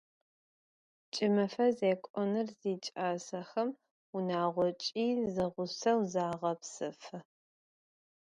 Ç'ımefe 1.13 1.67
zêk'onır 1.79 2.47
ziç'asexem 2.59 3.69
vunağoç'i 4.11 5.05
zeğuseu 5.33 5.99
zağepsefı. 6.13 7.17